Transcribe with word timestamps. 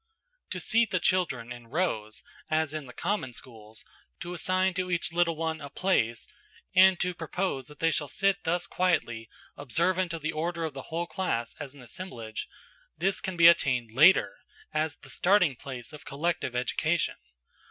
To 0.49 0.59
seat 0.59 0.89
the 0.89 0.99
children 0.99 1.51
in 1.51 1.67
rows, 1.67 2.23
as 2.49 2.73
in 2.73 2.87
the 2.87 2.91
common 2.91 3.33
schools, 3.33 3.85
to 4.21 4.33
assign 4.33 4.73
to 4.73 4.89
each 4.89 5.13
little 5.13 5.35
one 5.35 5.61
a 5.61 5.69
place, 5.69 6.27
and 6.75 6.99
to 6.99 7.13
propose 7.13 7.67
that 7.67 7.77
they 7.77 7.91
shall 7.91 8.07
sit 8.07 8.43
thus 8.43 8.65
quietly 8.65 9.29
observant 9.55 10.11
of 10.13 10.23
the 10.23 10.31
order 10.31 10.65
of 10.65 10.73
the 10.73 10.81
whole 10.89 11.05
class 11.05 11.53
as 11.59 11.75
an 11.75 11.83
assemblage–this 11.83 13.21
can 13.21 13.37
be 13.37 13.45
attained 13.45 13.95
later, 13.95 14.37
as 14.73 14.95
the 14.95 15.09
starting 15.11 15.55
place 15.55 15.93
of 15.93 16.03
collective 16.03 16.55
education. 16.55 17.17